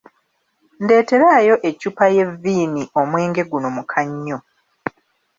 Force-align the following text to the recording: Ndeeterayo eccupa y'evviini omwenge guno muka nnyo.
Ndeeterayo 0.83 1.55
eccupa 1.69 2.05
y'evviini 2.15 2.81
omwenge 2.99 3.41
guno 3.51 3.67
muka 3.75 4.01
nnyo. 4.09 4.37